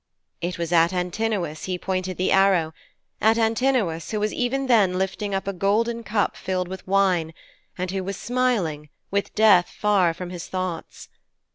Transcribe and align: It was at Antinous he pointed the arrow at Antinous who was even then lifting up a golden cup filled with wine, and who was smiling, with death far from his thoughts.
It 0.41 0.57
was 0.57 0.71
at 0.71 0.93
Antinous 0.93 1.65
he 1.65 1.77
pointed 1.77 2.17
the 2.17 2.31
arrow 2.31 2.73
at 3.21 3.37
Antinous 3.37 4.09
who 4.09 4.19
was 4.19 4.33
even 4.33 4.65
then 4.65 4.97
lifting 4.97 5.35
up 5.35 5.47
a 5.47 5.53
golden 5.53 6.01
cup 6.03 6.35
filled 6.35 6.67
with 6.67 6.87
wine, 6.87 7.35
and 7.77 7.91
who 7.91 8.03
was 8.03 8.17
smiling, 8.17 8.89
with 9.11 9.35
death 9.35 9.69
far 9.69 10.15
from 10.15 10.31
his 10.31 10.47
thoughts. 10.47 11.07